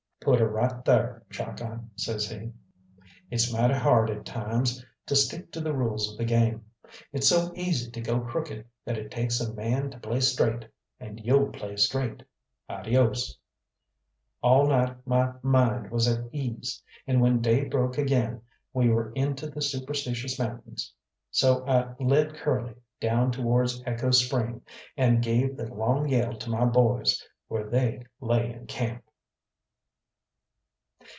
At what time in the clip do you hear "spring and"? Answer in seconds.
24.11-25.23